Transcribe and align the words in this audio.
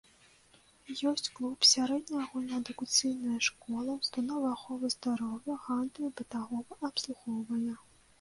Ёсць 1.09 1.27
клуб, 1.39 1.65
сярэдняя 1.71 2.21
агульнаадукацыйная 2.23 3.37
школа, 3.47 3.97
установы 4.01 4.47
аховы 4.53 4.91
здароўя, 4.95 5.59
гандлю 5.67 6.09
і 6.09 6.15
бытавога 6.23 6.73
абслугоўвання. 6.91 7.77